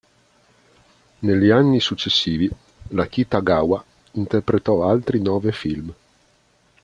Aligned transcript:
Negli 1.19 1.51
anni 1.51 1.79
successivi 1.79 2.49
la 2.87 3.05
Kitagawa 3.05 3.85
interpretò 4.13 4.87
altri 4.89 5.21
nove 5.21 5.51
film. 5.51 5.93